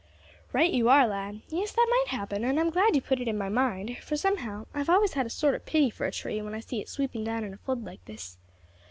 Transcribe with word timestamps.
"Right 0.51 0.71
you 0.71 0.89
are, 0.89 1.05
lad; 1.05 1.41
yes, 1.49 1.73
that 1.73 1.85
might 1.87 2.07
happen, 2.07 2.43
and 2.43 2.57
I 2.57 2.61
am 2.63 2.71
glad 2.71 2.95
you 2.95 3.03
put 3.03 3.19
it 3.21 3.27
in 3.27 3.37
my 3.37 3.49
mind, 3.49 3.99
for 3.99 4.17
somehow 4.17 4.65
I 4.73 4.79
have 4.79 4.89
always 4.89 5.13
had 5.13 5.27
a 5.27 5.29
sorter 5.29 5.59
pity 5.59 5.91
for 5.91 6.07
a 6.07 6.11
tree 6.11 6.41
when 6.41 6.55
I 6.55 6.59
see 6.59 6.81
it 6.81 6.89
sweeping 6.89 7.23
down 7.23 7.43
in 7.43 7.53
a 7.53 7.57
flood 7.57 7.83
like 7.83 8.03
this. 8.05 8.39